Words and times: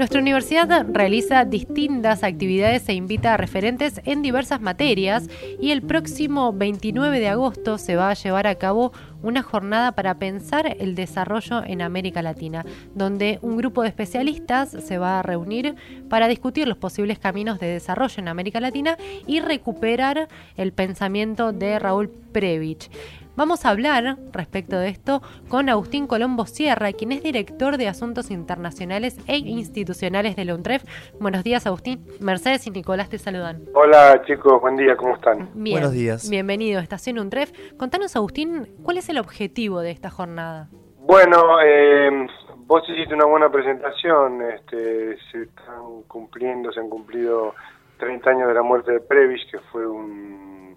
Nuestra 0.00 0.22
universidad 0.22 0.86
realiza 0.88 1.44
distintas 1.44 2.24
actividades 2.24 2.88
e 2.88 2.94
invita 2.94 3.34
a 3.34 3.36
referentes 3.36 4.00
en 4.06 4.22
diversas 4.22 4.62
materias 4.62 5.28
y 5.60 5.72
el 5.72 5.82
próximo 5.82 6.54
29 6.54 7.20
de 7.20 7.28
agosto 7.28 7.76
se 7.76 7.96
va 7.96 8.08
a 8.08 8.14
llevar 8.14 8.46
a 8.46 8.54
cabo 8.54 8.94
una 9.22 9.42
jornada 9.42 9.92
para 9.92 10.14
pensar 10.14 10.76
el 10.78 10.94
desarrollo 10.94 11.62
en 11.64 11.82
América 11.82 12.22
Latina, 12.22 12.64
donde 12.94 13.38
un 13.42 13.56
grupo 13.56 13.82
de 13.82 13.88
especialistas 13.88 14.70
se 14.70 14.98
va 14.98 15.18
a 15.18 15.22
reunir 15.22 15.74
para 16.08 16.28
discutir 16.28 16.68
los 16.68 16.78
posibles 16.78 17.18
caminos 17.18 17.58
de 17.58 17.68
desarrollo 17.68 18.14
en 18.18 18.28
América 18.28 18.60
Latina 18.60 18.96
y 19.26 19.40
recuperar 19.40 20.28
el 20.56 20.72
pensamiento 20.72 21.52
de 21.52 21.78
Raúl 21.78 22.08
Previch. 22.08 22.90
Vamos 23.36 23.64
a 23.64 23.70
hablar 23.70 24.18
respecto 24.32 24.78
de 24.78 24.88
esto 24.88 25.22
con 25.48 25.68
Agustín 25.68 26.06
Colombo 26.06 26.46
Sierra, 26.46 26.92
quien 26.92 27.12
es 27.12 27.22
director 27.22 27.78
de 27.78 27.88
Asuntos 27.88 28.30
Internacionales 28.30 29.16
e 29.26 29.38
Institucionales 29.38 30.36
de 30.36 30.44
la 30.44 30.54
UNTREF. 30.54 30.84
Buenos 31.20 31.44
días, 31.44 31.66
Agustín. 31.66 32.04
Mercedes 32.18 32.66
y 32.66 32.70
Nicolás 32.70 33.08
te 33.08 33.18
saludan. 33.18 33.62
Hola, 33.72 34.20
chicos. 34.26 34.60
Buen 34.60 34.76
día. 34.76 34.96
¿Cómo 34.96 35.14
están? 35.14 35.48
Buenos 35.54 35.92
días. 35.92 36.28
Bienvenido 36.28 36.80
a 36.80 36.82
Estación 36.82 37.18
UNTREF. 37.18 37.52
Contanos, 37.78 38.14
Agustín, 38.16 38.68
¿cuál 38.82 38.98
es 38.98 39.08
el 39.10 39.18
objetivo 39.18 39.80
de 39.80 39.90
esta 39.90 40.10
jornada? 40.10 40.68
Bueno, 40.98 41.60
eh, 41.62 42.26
vos 42.56 42.82
hiciste 42.88 43.14
una 43.14 43.26
buena 43.26 43.50
presentación. 43.50 44.42
Este, 44.42 45.18
se 45.30 45.42
están 45.42 46.02
cumpliendo, 46.06 46.72
se 46.72 46.80
han 46.80 46.88
cumplido 46.88 47.54
30 47.98 48.30
años 48.30 48.48
de 48.48 48.54
la 48.54 48.62
muerte 48.62 48.92
de 48.92 49.00
Previs, 49.00 49.42
que 49.50 49.58
fue 49.72 49.86
un 49.86 50.76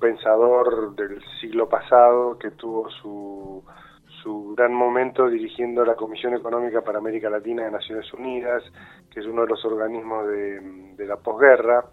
pensador 0.00 0.94
del 0.94 1.22
siglo 1.40 1.68
pasado 1.68 2.38
que 2.38 2.50
tuvo 2.52 2.90
su, 2.90 3.64
su 4.22 4.54
gran 4.56 4.72
momento 4.72 5.28
dirigiendo 5.28 5.84
la 5.84 5.94
Comisión 5.94 6.34
Económica 6.34 6.82
para 6.82 6.98
América 6.98 7.30
Latina 7.30 7.64
de 7.64 7.70
Naciones 7.70 8.12
Unidas, 8.12 8.62
que 9.10 9.20
es 9.20 9.26
uno 9.26 9.42
de 9.42 9.48
los 9.48 9.64
organismos 9.64 10.26
de, 10.28 11.06
la 11.06 11.16
posguerra, 11.16 11.84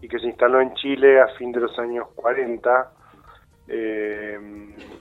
y 0.00 0.08
que 0.08 0.18
se 0.18 0.26
instaló 0.26 0.60
en 0.60 0.74
Chile 0.74 1.20
a 1.20 1.28
fin 1.38 1.52
de 1.52 1.60
los 1.60 1.78
años 1.78 2.08
40. 2.14 2.92
Eh, 3.68 4.38
y 4.78 4.91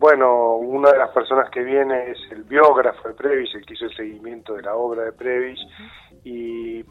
bueno, 0.00 0.56
una 0.56 0.90
de 0.92 0.98
las 0.98 1.10
personas 1.10 1.50
que 1.50 1.62
viene 1.62 2.10
es 2.10 2.18
el 2.30 2.44
biógrafo 2.44 3.08
de 3.08 3.14
Previs, 3.14 3.54
el 3.54 3.66
que 3.66 3.74
hizo 3.74 3.84
el 3.84 3.94
seguimiento 3.94 4.54
de 4.54 4.62
la 4.62 4.74
obra 4.74 5.04
de 5.04 5.12
Previs, 5.12 5.60
y 6.24 6.82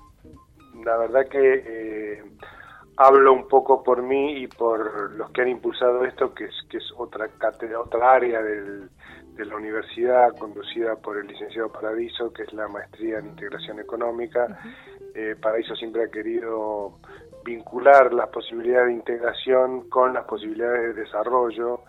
la 0.85 0.97
verdad 0.97 1.27
que... 1.27 1.63
Eh, 1.65 2.23
hablo 3.01 3.31
un 3.31 3.47
poco 3.47 3.81
por 3.81 4.01
mí 4.01 4.43
y 4.43 4.47
por 4.47 5.13
los 5.13 5.31
que 5.31 5.41
han 5.41 5.47
impulsado 5.47 6.03
esto, 6.03 6.33
que 6.33 6.43
es, 6.43 6.55
que 6.69 6.79
es 6.79 6.93
otra 6.97 7.29
cátedra, 7.29 7.79
otra 7.79 8.11
área 8.11 8.41
del, 8.41 8.89
de 9.35 9.45
la 9.45 9.55
universidad 9.55 10.35
conducida 10.37 10.97
por 10.97 11.17
el 11.17 11.27
licenciado 11.27 11.71
Paradiso, 11.71 12.33
que 12.33 12.43
es 12.43 12.51
la 12.51 12.67
maestría 12.67 13.19
en 13.19 13.27
integración 13.27 13.79
económica. 13.79 14.59
Eh, 15.15 15.37
Paradiso 15.41 15.77
siempre 15.77 16.03
ha 16.03 16.11
querido 16.11 16.99
vincular 17.45 18.13
las 18.13 18.27
posibilidades 18.27 18.87
de 18.87 18.93
integración 18.95 19.89
con 19.89 20.13
las 20.13 20.25
posibilidades 20.25 20.93
de 20.93 21.01
desarrollo 21.03 21.83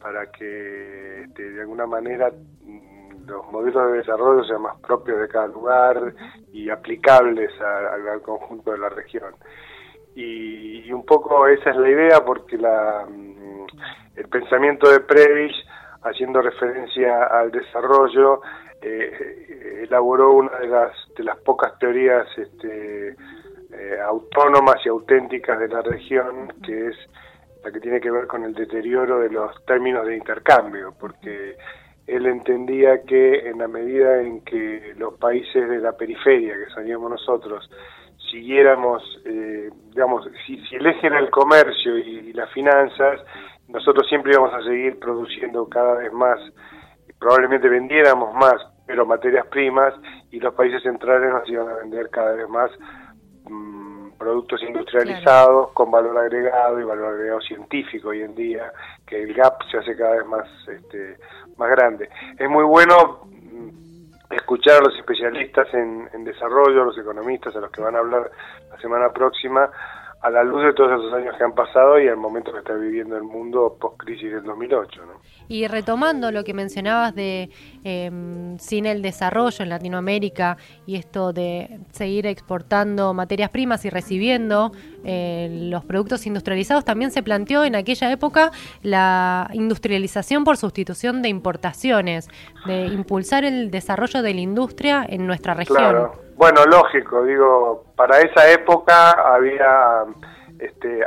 para 0.00 0.30
que 0.30 1.22
este, 1.22 1.50
de 1.50 1.60
alguna 1.60 1.86
manera 1.86 2.30
mm, 2.30 3.26
los 3.26 3.50
modelos 3.52 3.92
de 3.92 3.98
desarrollo 3.98 4.44
sean 4.44 4.62
más 4.62 4.78
propios 4.80 5.20
de 5.20 5.28
cada 5.28 5.46
lugar 5.46 6.14
y 6.52 6.70
aplicables 6.70 7.50
al 7.60 8.22
conjunto 8.22 8.72
de 8.72 8.78
la 8.78 8.88
región. 8.88 9.34
Y, 10.14 10.90
un 10.92 11.04
poco 11.04 11.46
esa 11.46 11.70
es 11.70 11.76
la 11.76 11.88
idea 11.88 12.24
porque 12.24 12.58
la, 12.58 13.06
mm, 13.08 13.66
el 14.16 14.28
pensamiento 14.28 14.90
de 14.90 15.00
Previs, 15.00 15.54
haciendo 16.02 16.42
referencia 16.42 17.24
al 17.26 17.50
desarrollo, 17.50 18.40
eh, 18.82 19.82
elaboró 19.82 20.32
una 20.32 20.58
de 20.58 20.68
las, 20.68 20.92
de 21.16 21.24
las 21.24 21.36
pocas 21.38 21.78
teorías 21.78 22.26
este, 22.36 23.10
eh, 23.72 23.98
autónomas 24.04 24.76
y 24.84 24.88
auténticas 24.88 25.58
de 25.58 25.68
la 25.68 25.82
región, 25.82 26.52
que 26.64 26.88
es 26.88 26.96
la 27.62 27.70
que 27.70 27.80
tiene 27.80 28.00
que 28.00 28.10
ver 28.10 28.26
con 28.26 28.44
el 28.44 28.54
deterioro 28.54 29.20
de 29.20 29.30
los 29.30 29.64
términos 29.64 30.06
de 30.06 30.16
intercambio, 30.16 30.94
porque 30.98 31.56
él 32.06 32.26
entendía 32.26 33.02
que 33.02 33.48
en 33.48 33.58
la 33.58 33.68
medida 33.68 34.20
en 34.20 34.42
que 34.42 34.94
los 34.96 35.14
países 35.14 35.68
de 35.68 35.78
la 35.78 35.92
periferia, 35.92 36.54
que 36.54 36.72
seríamos 36.74 37.10
nosotros, 37.10 37.70
siguiéramos, 38.30 39.02
eh, 39.24 39.70
digamos, 39.90 40.28
si, 40.46 40.60
el 40.72 40.86
eje 40.86 41.06
era 41.06 41.18
el 41.18 41.30
comercio 41.30 41.98
y, 41.98 42.32
las 42.32 42.50
finanzas, 42.52 43.20
nosotros 43.68 44.08
siempre 44.08 44.32
íbamos 44.32 44.54
a 44.54 44.62
seguir 44.62 44.98
produciendo 44.98 45.68
cada 45.68 45.94
vez 45.94 46.12
más, 46.12 46.40
probablemente 47.18 47.68
vendiéramos 47.68 48.34
más, 48.34 48.56
pero 48.86 49.06
materias 49.06 49.46
primas, 49.46 49.94
y 50.30 50.40
los 50.40 50.54
países 50.54 50.82
centrales 50.82 51.30
nos 51.32 51.48
iban 51.48 51.68
a 51.68 51.74
vender 51.74 52.08
cada 52.10 52.32
vez 52.32 52.48
más 52.48 52.70
productos 54.20 54.62
industrializados 54.62 55.72
con 55.72 55.90
valor 55.90 56.18
agregado 56.18 56.78
y 56.78 56.84
valor 56.84 57.14
agregado 57.14 57.40
científico 57.40 58.10
hoy 58.10 58.20
en 58.20 58.34
día, 58.34 58.70
que 59.06 59.22
el 59.22 59.32
gap 59.32 59.62
se 59.70 59.78
hace 59.78 59.96
cada 59.96 60.16
vez 60.16 60.26
más, 60.26 60.46
este, 60.68 61.16
más 61.56 61.70
grande. 61.70 62.10
Es 62.38 62.48
muy 62.48 62.64
bueno 62.64 63.22
escuchar 64.30 64.76
a 64.76 64.84
los 64.84 64.96
especialistas 64.98 65.72
en, 65.72 66.06
en, 66.12 66.24
desarrollo, 66.24 66.82
a 66.82 66.84
los 66.84 66.98
economistas, 66.98 67.56
a 67.56 67.60
los 67.60 67.70
que 67.70 67.80
van 67.80 67.96
a 67.96 68.00
hablar 68.00 68.30
la 68.70 68.78
semana 68.78 69.10
próxima, 69.10 69.70
a 70.22 70.28
la 70.28 70.44
luz 70.44 70.62
de 70.62 70.74
todos 70.74 70.92
esos 71.00 71.12
años 71.14 71.34
que 71.36 71.44
han 71.44 71.54
pasado 71.54 71.98
y 71.98 72.06
al 72.06 72.18
momento 72.18 72.52
que 72.52 72.58
está 72.58 72.74
viviendo 72.74 73.16
el 73.16 73.22
mundo 73.22 73.76
post-crisis 73.80 74.30
del 74.30 74.42
2008. 74.42 75.00
¿no? 75.06 75.12
Y 75.48 75.66
retomando 75.66 76.30
lo 76.30 76.44
que 76.44 76.52
mencionabas 76.52 77.14
de 77.14 77.48
eh, 77.84 78.56
sin 78.58 78.84
el 78.84 79.00
desarrollo 79.00 79.62
en 79.62 79.70
Latinoamérica 79.70 80.58
y 80.86 80.96
esto 80.96 81.32
de 81.32 81.80
seguir 81.92 82.26
exportando 82.26 83.14
materias 83.14 83.48
primas 83.48 83.84
y 83.86 83.90
recibiendo 83.90 84.72
eh, 85.04 85.68
los 85.70 85.86
productos 85.86 86.26
industrializados, 86.26 86.84
también 86.84 87.10
se 87.10 87.22
planteó 87.22 87.64
en 87.64 87.74
aquella 87.74 88.12
época 88.12 88.50
la 88.82 89.48
industrialización 89.54 90.44
por 90.44 90.58
sustitución 90.58 91.22
de 91.22 91.30
importaciones, 91.30 92.28
de 92.66 92.86
impulsar 92.86 93.44
el 93.44 93.70
desarrollo 93.70 94.22
de 94.22 94.34
la 94.34 94.40
industria 94.40 95.06
en 95.08 95.26
nuestra 95.26 95.54
región. 95.54 96.10
Bueno, 96.40 96.64
lógico, 96.64 97.22
digo, 97.22 97.84
para 97.94 98.18
esa 98.20 98.50
época 98.50 99.10
había, 99.10 100.06
este, 100.58 101.04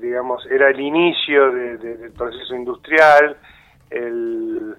digamos, 0.00 0.44
era 0.50 0.70
el 0.70 0.80
inicio 0.80 1.52
del 1.52 2.10
proceso 2.10 2.52
industrial, 2.56 3.36
el, 3.90 4.74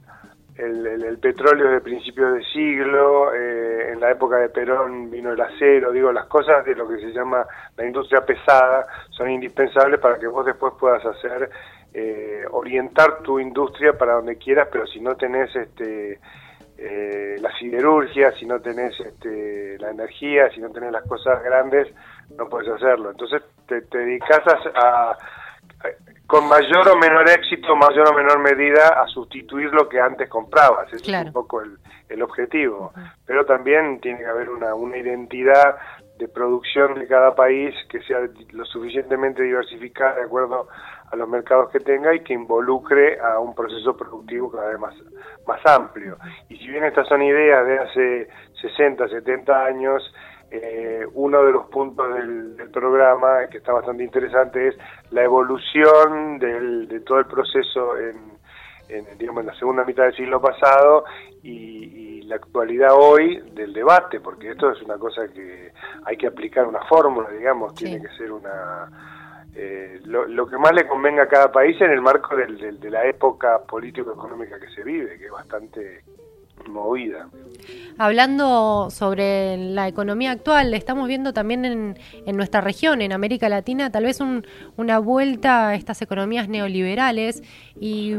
el, 0.58 1.18
petróleo 1.20 1.72
de 1.72 1.80
principios 1.80 2.34
de 2.34 2.44
siglo, 2.52 3.34
eh, 3.34 3.94
en 3.94 4.02
la 4.02 4.12
época 4.12 4.36
de 4.36 4.50
Perón 4.50 5.10
vino 5.10 5.32
el 5.32 5.40
acero, 5.40 5.94
digo, 5.94 6.12
las 6.12 6.26
cosas 6.26 6.66
de 6.66 6.76
lo 6.76 6.86
que 6.86 6.98
se 6.98 7.14
llama 7.14 7.48
la 7.78 7.86
industria 7.86 8.26
pesada 8.26 8.88
son 9.12 9.32
indispensables 9.32 10.02
para 10.02 10.20
que 10.20 10.28
vos 10.28 10.46
después 10.46 10.74
puedas 10.78 11.06
hacer, 11.06 11.50
eh, 11.94 12.44
orientar 12.52 13.20
tu 13.22 13.40
industria 13.40 13.98
para 13.98 14.16
donde 14.16 14.36
quieras, 14.36 14.68
pero 14.70 14.86
si 14.86 15.00
no 15.00 15.16
tenés 15.16 15.56
este 15.56 16.20
eh, 16.78 17.38
la 17.42 17.52
siderurgia, 17.58 18.32
si 18.34 18.46
no 18.46 18.60
tenés 18.60 19.00
este, 19.00 19.57
la 19.78 19.92
energía, 19.92 20.50
si 20.52 20.60
no 20.60 20.70
tenés 20.70 20.92
las 20.92 21.04
cosas 21.04 21.44
grandes, 21.44 21.88
no 22.38 22.48
puedes 22.50 22.70
hacerlo. 22.70 23.12
Entonces 23.12 23.42
te, 23.68 23.82
dedicas 23.82 24.42
a, 24.76 25.18
con 26.26 26.48
mayor 26.48 26.88
o 26.90 26.98
menor 26.98 27.30
éxito, 27.30 27.76
mayor 27.76 28.10
o 28.10 28.14
menor 28.14 28.40
medida, 28.40 29.02
a 29.02 29.08
sustituir 29.08 29.72
lo 29.74 29.88
que 29.88 30.00
antes 30.00 30.30
comprabas. 30.30 30.92
Ese 30.94 31.12
es 31.12 31.26
un 31.26 31.34
poco 31.34 31.62
el, 31.62 31.78
el 32.10 32.22
objetivo. 32.22 32.94
Pero 33.26 33.46
también 33.46 34.00
tiene 34.00 34.20
que 34.20 34.26
haber 34.26 34.50
una, 34.50 34.76
una 34.76 34.98
identidad 34.98 35.78
de 36.18 36.28
producción 36.28 36.96
de 36.96 37.08
cada 37.08 37.36
país 37.36 37.76
que 37.90 38.02
sea 38.02 38.20
lo 38.52 38.66
suficientemente 38.66 39.44
diversificada 39.44 40.16
de 40.16 40.24
acuerdo 40.24 40.68
a 41.12 41.16
los 41.16 41.30
mercados 41.30 41.70
que 41.72 41.80
tenga 41.80 42.14
y 42.14 42.22
que 42.22 42.34
involucre 42.34 43.20
a 43.20 43.40
un 43.40 43.56
proceso 43.56 43.96
productivo 43.96 44.52
cada 44.52 44.70
vez 44.70 44.80
más, 44.80 44.96
más 45.48 45.66
amplio. 45.66 46.18
Y 46.50 46.58
si 46.58 46.68
bien 46.68 46.84
estas 46.84 47.08
son 47.08 47.22
ideas 47.22 47.66
de 47.66 47.80
hace 47.80 48.28
60, 48.62 49.08
70 49.08 49.66
años, 49.66 50.14
eh, 50.50 51.06
uno 51.14 51.44
de 51.44 51.52
los 51.52 51.66
puntos 51.68 52.14
del, 52.16 52.56
programa 52.72 53.48
que 53.50 53.58
está 53.58 53.74
bastante 53.74 54.04
interesante 54.04 54.68
es 54.68 54.78
la 55.12 55.24
evolución 55.24 56.38
del, 56.38 56.88
de 56.88 57.00
todo 57.00 57.20
el 57.20 57.26
proceso 57.26 57.98
en, 57.98 58.37
en, 58.90 59.18
digamos, 59.18 59.42
en 59.42 59.48
la 59.48 59.56
segunda 59.56 59.84
mitad 59.84 60.04
del 60.04 60.16
siglo 60.16 60.42
pasado 60.42 61.06
y, 61.44 62.06
la 62.28 62.36
actualidad 62.36 62.90
hoy 62.94 63.38
del 63.54 63.72
debate, 63.72 64.20
porque 64.20 64.52
esto 64.52 64.70
es 64.70 64.82
una 64.82 64.98
cosa 64.98 65.30
que 65.30 65.72
hay 66.04 66.18
que 66.18 66.28
aplicar 66.28 66.68
una 66.68 66.82
fórmula, 66.82 67.30
digamos, 67.30 67.74
tiene 67.74 68.02
que 68.02 68.10
ser 68.18 68.34
una 68.34 68.92
eh, 69.56 70.02
lo, 70.04 70.46
que 70.46 70.58
más 70.58 70.74
le 70.74 70.86
convenga 70.86 71.24
a 71.24 71.28
cada 71.30 71.52
país 71.54 71.80
en 71.80 71.90
el 71.90 72.02
marco 72.02 72.36
del, 72.36 72.80
de 72.82 72.90
la 72.90 73.06
época 73.06 73.60
político-económica 73.60 74.60
que 74.60 74.68
se 74.72 74.84
vive, 74.84 75.18
que 75.18 75.28
es 75.28 75.32
bastante 75.32 76.04
movida. 76.68 77.30
Hablando 77.98 78.90
sobre 78.92 79.58
la 79.58 79.88
economía 79.88 80.32
actual, 80.32 80.74
estamos 80.74 81.08
viendo 81.08 81.34
también 81.34 81.66
en, 81.66 81.98
en 82.26 82.38
nuestra 82.38 82.62
región, 82.62 83.02
en 83.02 83.12
América 83.12 83.50
Latina, 83.50 83.92
tal 83.92 84.04
vez 84.04 84.22
un, 84.22 84.46
una 84.76 85.00
vuelta 85.00 85.70
a 85.70 85.76
estas 85.76 86.02
economías 86.02 86.48
neoliberales 86.48 87.44
y 87.80 88.16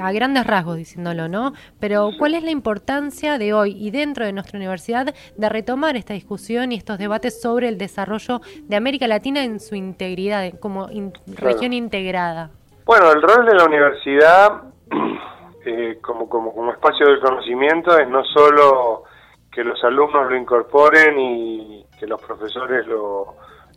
a 0.00 0.12
grandes 0.12 0.46
rasgos 0.46 0.76
diciéndolo, 0.76 1.28
¿no? 1.28 1.52
Pero 1.80 2.10
¿cuál 2.18 2.34
es 2.34 2.42
la 2.44 2.50
importancia 2.50 3.38
de 3.38 3.52
hoy 3.52 3.76
y 3.76 3.90
dentro 3.90 4.24
de 4.24 4.32
nuestra 4.32 4.58
universidad 4.58 5.14
de 5.36 5.48
retomar 5.48 5.96
esta 5.96 6.14
discusión 6.14 6.72
y 6.72 6.76
estos 6.76 6.98
debates 6.98 7.40
sobre 7.40 7.68
el 7.68 7.78
desarrollo 7.78 8.40
de 8.62 8.76
América 8.76 9.06
Latina 9.08 9.42
en 9.42 9.60
su 9.60 9.74
integridad, 9.74 10.58
como 10.60 10.88
región 11.26 11.72
integrada? 11.72 12.50
Bueno, 12.86 13.12
el 13.12 13.22
rol 13.22 13.46
de 13.46 13.54
la 13.54 13.64
universidad 13.64 14.62
eh, 15.64 15.98
como, 16.00 16.28
como, 16.28 16.54
como 16.54 16.72
espacio 16.72 17.06
del 17.06 17.20
conocimiento 17.20 17.98
es 17.98 18.08
no 18.08 18.24
solo 18.24 19.04
que 19.50 19.64
los 19.64 19.82
alumnos 19.84 20.28
lo 20.28 20.36
incorporen 20.36 21.18
y 21.18 21.86
que 21.98 22.06
los 22.06 22.20
profesores 22.22 22.86
lo, 22.86 23.36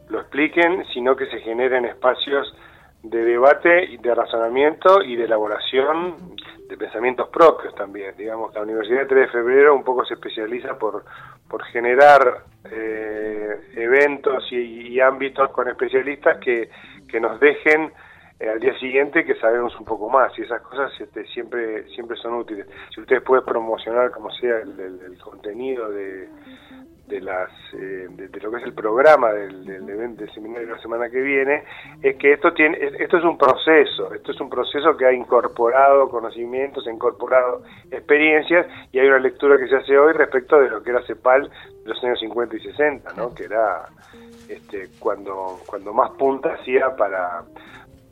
lo 0.09 0.19
expliquen, 0.19 0.85
sino 0.93 1.15
que 1.15 1.27
se 1.27 1.39
generen 1.39 1.85
espacios 1.85 2.53
de 3.03 3.23
debate 3.23 3.85
y 3.85 3.97
de 3.97 4.13
razonamiento 4.13 5.01
y 5.01 5.15
de 5.15 5.25
elaboración 5.25 6.15
de 6.67 6.77
pensamientos 6.77 7.29
propios 7.29 7.73
también. 7.75 8.15
Digamos, 8.17 8.53
la 8.53 8.61
Universidad 8.61 9.01
de 9.01 9.05
3 9.05 9.21
de 9.21 9.31
Febrero 9.31 9.75
un 9.75 9.83
poco 9.83 10.03
se 10.05 10.15
especializa 10.15 10.77
por, 10.77 11.05
por 11.47 11.63
generar 11.65 12.43
eh, 12.69 13.69
eventos 13.75 14.43
y, 14.51 14.93
y, 14.93 14.99
ámbitos 14.99 15.51
con 15.51 15.69
especialistas 15.69 16.37
que, 16.39 16.69
que 17.07 17.19
nos 17.19 17.39
dejen 17.39 17.93
eh, 18.39 18.49
al 18.49 18.59
día 18.59 18.77
siguiente 18.77 19.25
que 19.25 19.33
sabemos 19.35 19.75
un 19.79 19.85
poco 19.85 20.09
más 20.09 20.37
y 20.37 20.43
esas 20.43 20.61
cosas 20.61 20.91
este, 20.99 21.25
siempre 21.25 21.87
siempre 21.89 22.15
son 22.17 22.35
útiles. 22.35 22.67
Si 22.93 23.01
ustedes 23.01 23.23
pueden 23.23 23.43
promocionar 23.43 24.11
como 24.11 24.29
sea 24.31 24.59
el, 24.59 25.17
contenido 25.19 25.89
de, 25.89 26.29
de 27.07 27.21
las 27.21 27.49
eh, 27.73 28.07
de, 28.11 28.39
lo 28.39 28.51
que 28.51 28.57
es 28.57 28.63
el 28.63 28.73
programa 28.73 29.31
del, 29.33 29.65
del, 29.65 29.89
evento 29.89 30.23
del 30.23 30.33
seminario 30.35 30.67
de 30.67 30.73
la 30.75 30.81
semana 30.81 31.09
que 31.09 31.19
viene 31.19 31.63
es 32.03 32.15
que 32.17 32.33
esto 32.33 32.53
tiene 32.53 32.77
esto 32.99 33.17
es 33.17 33.23
un 33.23 33.39
proceso 33.39 34.13
esto 34.13 34.31
es 34.31 34.39
un 34.39 34.49
proceso 34.49 34.95
que 34.95 35.07
ha 35.07 35.13
incorporado 35.13 36.07
conocimientos 36.07 36.85
ha 36.85 36.91
incorporado 36.91 37.63
experiencias 37.89 38.67
y 38.91 38.99
hay 38.99 39.07
una 39.07 39.19
lectura 39.19 39.57
que 39.57 39.67
se 39.67 39.77
hace 39.77 39.97
hoy 39.97 40.13
respecto 40.13 40.59
de 40.59 40.69
lo 40.69 40.83
que 40.83 40.91
era 40.91 41.01
CEPAL 41.07 41.49
de 41.49 41.89
los 41.89 42.03
años 42.03 42.19
50 42.19 42.55
y 42.55 42.59
60 42.59 43.13
no 43.13 43.33
que 43.33 43.45
era 43.45 43.87
este 44.47 44.89
cuando 44.99 45.59
cuando 45.65 45.91
más 45.91 46.11
punta 46.11 46.53
hacía 46.53 46.95
para 46.95 47.43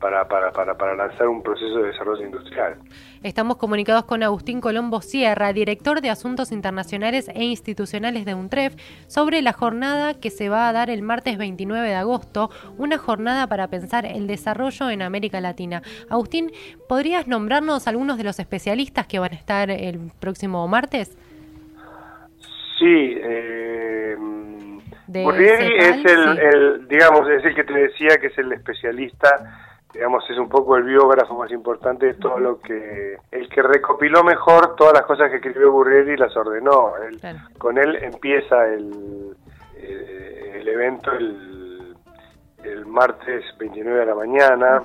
para, 0.00 0.26
para, 0.28 0.52
para, 0.52 0.76
para, 0.76 0.94
lanzar 0.94 1.28
un 1.28 1.42
proceso 1.42 1.78
de 1.78 1.88
desarrollo 1.88 2.24
industrial. 2.24 2.76
Estamos 3.22 3.56
comunicados 3.56 4.04
con 4.04 4.22
Agustín 4.22 4.60
Colombo 4.60 5.00
Sierra, 5.00 5.52
director 5.52 6.00
de 6.00 6.10
Asuntos 6.10 6.52
Internacionales 6.52 7.28
e 7.34 7.44
Institucionales 7.44 8.24
de 8.24 8.34
UNTREF, 8.34 8.74
sobre 9.06 9.42
la 9.42 9.52
jornada 9.52 10.14
que 10.14 10.30
se 10.30 10.48
va 10.48 10.68
a 10.68 10.72
dar 10.72 10.90
el 10.90 11.02
martes 11.02 11.38
29 11.38 11.88
de 11.88 11.94
agosto, 11.94 12.50
una 12.78 12.98
jornada 12.98 13.46
para 13.46 13.68
pensar 13.68 14.04
el 14.06 14.26
desarrollo 14.26 14.90
en 14.90 15.02
América 15.02 15.40
Latina. 15.40 15.82
Agustín, 16.10 16.52
¿podrías 16.88 17.26
nombrarnos 17.26 17.88
algunos 17.88 18.18
de 18.18 18.24
los 18.24 18.38
especialistas 18.38 19.06
que 19.06 19.18
van 19.18 19.32
a 19.32 19.36
estar 19.36 19.70
el 19.70 20.12
próximo 20.20 20.66
martes? 20.68 21.16
Sí, 22.78 23.16
eh, 23.18 24.16
es 25.08 26.04
el, 26.04 26.38
el, 26.38 26.88
digamos, 26.88 27.28
es 27.30 27.44
el 27.44 27.54
que 27.54 27.64
te 27.64 27.72
decía 27.72 28.18
que 28.20 28.26
es 28.26 28.38
el 28.38 28.52
especialista 28.52 29.28
digamos, 29.96 30.28
es 30.28 30.36
un 30.36 30.48
poco 30.48 30.76
el 30.76 30.84
biógrafo 30.84 31.34
más 31.38 31.50
importante 31.50 32.06
de 32.06 32.14
todo 32.14 32.38
lo 32.38 32.60
que, 32.60 33.16
el 33.30 33.48
que 33.48 33.62
recopiló 33.62 34.22
mejor 34.22 34.76
todas 34.76 34.92
las 34.92 35.02
cosas 35.04 35.30
que 35.30 35.36
escribió 35.36 35.72
Burrieri 35.72 36.12
y 36.12 36.16
las 36.18 36.36
ordenó. 36.36 36.92
Con 37.56 37.78
él 37.78 37.96
empieza 38.02 38.66
el, 38.66 39.34
eh, 39.76 40.58
el, 40.60 40.68
evento 40.68 41.12
el, 41.12 41.96
el, 42.62 42.84
martes 42.84 43.42
29 43.58 44.00
de 44.00 44.06
la 44.06 44.14
mañana. 44.14 44.82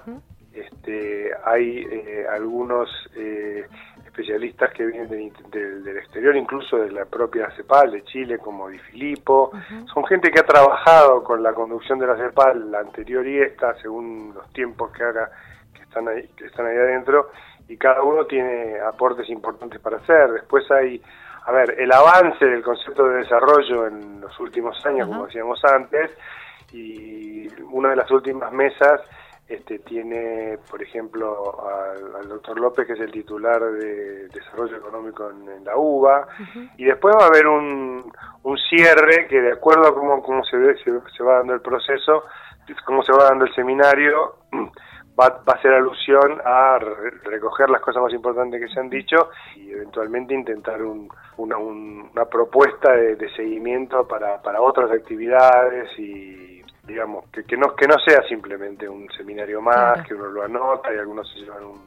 este, 0.54 1.31
hay 1.44 1.80
eh, 1.92 2.25
algunos 2.31 2.90
eh, 3.18 3.68
especialistas 4.12 4.72
que 4.74 4.86
vienen 4.86 5.31
del 5.50 5.98
exterior, 5.98 6.36
incluso 6.36 6.78
de 6.78 6.92
la 6.92 7.06
propia 7.06 7.50
CEPAL 7.52 7.92
de 7.92 8.04
Chile, 8.04 8.38
como 8.38 8.68
Di 8.68 8.78
Filippo. 8.78 9.52
Son 9.94 10.06
gente 10.06 10.30
que 10.30 10.42
ha 10.42 10.46
trabajado 10.46 11.24
con 11.24 11.42
la 11.42 11.54
conducción 11.54 11.98
de 11.98 12.08
la 12.08 12.18
CEPAL, 12.18 12.69
la 12.69 12.80
anterior 12.80 13.25
y 13.25 13.40
esta, 13.40 13.74
según 13.81 14.34
los 14.36 14.52
tiempos 14.52 14.92
que 14.92 15.04
haga 15.04 15.31
que 15.74 15.84
están 15.84 16.10
ahí, 16.10 16.28
que 16.36 16.46
están 16.46 16.66
ahí 16.66 16.75
adentro, 16.75 17.31
y 17.69 17.78
cada 17.78 18.04
uno 18.04 18.25
tiene 18.25 18.80
aportes 18.81 19.30
importantes 19.30 19.80
para 19.80 19.98
hacer. 19.98 20.30
Después 20.34 20.69
hay, 20.72 21.02
a 21.46 21.52
ver, 21.54 21.75
el 21.80 21.92
avance 21.92 22.46
del 22.46 22.62
concepto 22.62 23.08
de 23.08 23.19
desarrollo 23.19 23.88
en 23.88 24.19
los 24.19 24.38
últimos 24.42 24.86
años, 24.86 25.08
como 25.08 25.25
decíamos 25.25 25.63
antes, 25.63 26.12
y 26.74 27.48
una 27.72 27.92
de 27.92 27.96
las 27.96 28.12
últimas 28.12 28.52
mesas 28.52 29.02
este, 29.51 29.80
tiene, 29.80 30.57
por 30.69 30.81
ejemplo, 30.81 31.57
al, 32.15 32.30
doctor 32.30 32.59
López, 32.59 32.88
que 32.88 32.94
es 32.94 33.00
el 33.01 33.12
titular 33.12 33.62
de 33.62 34.30
Desarrollo 34.30 34.77
Económico 34.77 35.30
en, 35.30 35.65
la 35.65 35.75
UBA, 35.75 36.27
y 36.77 36.86
después 36.86 37.15
va 37.18 37.25
a 37.25 37.27
haber 37.27 37.48
un, 37.48 38.12
un, 38.44 38.57
cierre 38.57 39.27
que 39.27 39.42
de 39.42 39.51
acuerdo 39.51 39.88
a 39.88 39.94
cómo, 39.94 40.24
cómo 40.24 40.44
se, 40.45 40.57
ve, 40.57 40.75
se, 40.77 41.24
va 41.24 41.38
dando 41.39 41.53
el 41.53 41.62
proceso, 41.62 42.24
cómo 42.86 43.03
se 43.03 43.12
va 43.12 43.25
dando 43.25 43.45
el 43.45 43.53
seminario, 43.53 44.38
va, 45.19 45.27
va 45.30 45.53
a 45.53 45.56
hacer 45.57 45.74
alusión 45.74 46.42
a 46.45 46.80
recoger 47.24 47.69
las 47.69 47.81
cosas 47.81 48.03
más 48.03 48.13
importantes 48.13 48.62
que 48.62 48.74
se 48.74 48.80
han 48.80 48.89
dicho 48.89 49.30
y 49.57 49.71
eventualmente 49.71 50.33
intentar 50.33 50.81
un, 50.81 51.09
una, 51.38 51.57
una 51.57 52.25
propuesta 52.25 52.94
de, 52.94 53.18
de 53.18 53.30
seguimiento 53.36 54.07
para, 54.07 54.42
para 54.42 54.62
otras 54.62 54.92
actividades 54.92 55.89
y 56.00 56.50
digamos, 56.83 57.25
que, 57.30 57.44
que, 57.44 57.57
no, 57.57 57.75
que 57.75 57.88
no 57.88 57.95
sea 58.06 58.22
simplemente 58.28 58.88
un 58.88 59.07
seminario 59.16 59.62
más, 59.62 60.06
que 60.07 60.13
uno 60.13 60.28
lo 60.28 60.44
anota 60.44 60.94
y 60.94 60.98
algunos 60.98 61.31
se 61.31 61.39
llevan 61.39 61.63
un, 61.63 61.81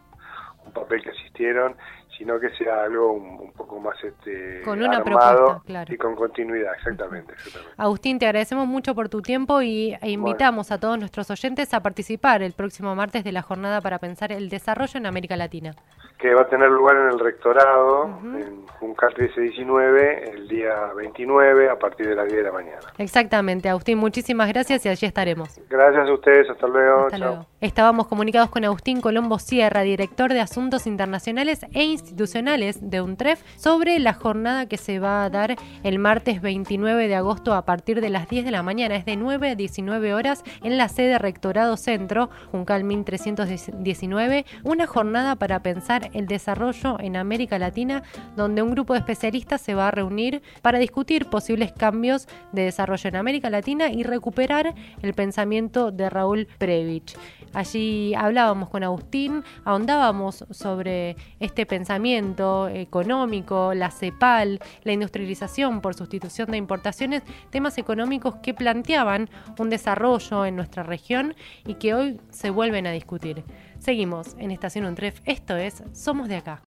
un 0.66 0.72
papel 0.72 1.02
que 1.02 1.10
asistieron, 1.10 1.76
sino 2.16 2.38
que 2.38 2.50
sea 2.50 2.84
algo 2.84 3.12
un, 3.12 3.52
poco 3.52 3.80
más 3.80 3.96
este, 4.02 4.62
con 4.62 4.82
una 4.82 4.98
armado 4.98 5.62
y 5.88 5.96
con 5.96 6.14
continuidad, 6.14 6.74
exactamente, 6.74 7.34
Agustín, 7.76 8.18
te 8.18 8.26
agradecemos 8.26 8.66
mucho 8.66 8.94
por 8.94 9.08
tu 9.08 9.20
tiempo 9.22 9.62
y 9.62 9.96
e 10.00 10.10
invitamos 10.10 10.70
a 10.70 10.78
todos 10.78 10.98
nuestros 10.98 11.30
oyentes 11.30 11.74
a 11.74 11.80
participar 11.80 12.42
el 12.42 12.52
próximo 12.52 12.94
martes 12.94 13.24
de 13.24 13.32
la 13.32 13.42
jornada 13.42 13.80
para 13.80 13.98
pensar 13.98 14.32
el 14.32 14.48
desarrollo 14.48 14.98
en 14.98 15.06
América 15.06 15.36
Latina. 15.36 15.74
Que 16.18 16.32
va 16.32 16.42
a 16.42 16.48
tener 16.48 16.70
lugar 16.70 16.96
en 16.96 17.08
el 17.08 17.18
rectorado, 17.18 18.18
en 18.22 18.66
Juncal 18.78 19.12
1319, 19.18 20.30
el 20.30 20.48
día 20.48 20.92
29, 20.96 21.68
a 21.68 21.78
partir 21.78 22.08
de 22.08 22.14
las 22.14 22.26
10 22.26 22.36
de 22.36 22.42
la 22.44 22.52
mañana. 22.52 22.80
Exactamente, 22.98 23.68
Agustín, 23.68 23.98
muchísimas 23.98 24.48
gracias 24.48 24.86
y 24.86 24.88
allí 24.88 25.06
estaremos. 25.06 25.60
Gracias 25.68 26.08
a 26.08 26.12
ustedes, 26.12 26.48
hasta 26.48 26.66
luego. 26.66 27.06
Hasta 27.06 27.18
luego. 27.18 27.46
Estábamos 27.60 28.06
comunicados 28.06 28.50
con 28.50 28.64
Agustín 28.64 29.00
Colombo 29.00 29.38
Sierra, 29.38 29.82
director 29.82 30.32
de 30.32 30.40
Asuntos 30.54 30.86
Internacionales 30.86 31.66
e 31.72 31.82
Institucionales 31.82 32.78
de 32.80 33.00
UNTREF, 33.00 33.42
sobre 33.56 33.98
la 33.98 34.14
jornada 34.14 34.66
que 34.66 34.76
se 34.76 35.00
va 35.00 35.24
a 35.24 35.28
dar 35.28 35.56
el 35.82 35.98
martes 35.98 36.40
29 36.40 37.08
de 37.08 37.16
agosto 37.16 37.54
a 37.54 37.64
partir 37.64 38.00
de 38.00 38.08
las 38.08 38.28
10 38.28 38.44
de 38.44 38.52
la 38.52 38.62
mañana. 38.62 38.94
Es 38.94 39.04
de 39.04 39.16
9 39.16 39.50
a 39.50 39.54
19 39.56 40.14
horas 40.14 40.44
en 40.62 40.78
la 40.78 40.88
sede 40.88 41.18
Rectorado 41.18 41.76
Centro, 41.76 42.30
Juncal 42.52 42.84
1319, 42.84 44.46
una 44.62 44.86
jornada 44.86 45.34
para 45.34 45.60
pensar 45.60 46.12
el 46.14 46.28
desarrollo 46.28 47.00
en 47.00 47.16
América 47.16 47.58
Latina, 47.58 48.04
donde 48.36 48.62
un 48.62 48.70
grupo 48.70 48.92
de 48.92 49.00
especialistas 49.00 49.60
se 49.60 49.74
va 49.74 49.88
a 49.88 49.90
reunir 49.90 50.40
para 50.62 50.78
discutir 50.78 51.26
posibles 51.26 51.72
cambios 51.72 52.28
de 52.52 52.62
desarrollo 52.62 53.08
en 53.08 53.16
América 53.16 53.50
Latina 53.50 53.88
y 53.88 54.04
recuperar 54.04 54.72
el 55.02 55.14
pensamiento 55.14 55.90
de 55.90 56.08
Raúl 56.08 56.46
Previch. 56.58 57.16
Allí 57.54 58.14
hablábamos 58.14 58.68
con 58.68 58.82
Agustín, 58.82 59.42
ahondábamos 59.64 60.43
sobre 60.50 61.16
este 61.40 61.66
pensamiento 61.66 62.68
económico, 62.68 63.74
la 63.74 63.90
CEPAL, 63.90 64.60
la 64.82 64.92
industrialización 64.92 65.80
por 65.80 65.94
sustitución 65.94 66.50
de 66.50 66.58
importaciones, 66.58 67.22
temas 67.50 67.78
económicos 67.78 68.36
que 68.36 68.54
planteaban 68.54 69.28
un 69.58 69.70
desarrollo 69.70 70.44
en 70.44 70.56
nuestra 70.56 70.82
región 70.82 71.34
y 71.66 71.74
que 71.74 71.94
hoy 71.94 72.20
se 72.30 72.50
vuelven 72.50 72.86
a 72.86 72.92
discutir. 72.92 73.44
Seguimos 73.78 74.34
en 74.38 74.50
Estación 74.50 74.86
Untref, 74.86 75.20
esto 75.24 75.56
es 75.56 75.82
Somos 75.92 76.28
de 76.28 76.36
acá. 76.36 76.62